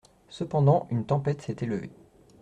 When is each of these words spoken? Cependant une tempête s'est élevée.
Cependant 0.31 0.87
une 0.89 1.05
tempête 1.05 1.43
s'est 1.43 1.57
élevée. 1.59 1.91